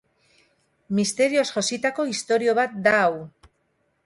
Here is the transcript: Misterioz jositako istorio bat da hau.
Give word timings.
Misterioz 0.99 1.45
jositako 1.57 2.07
istorio 2.15 2.57
bat 2.63 2.77
da 2.89 2.97
hau. 3.05 3.15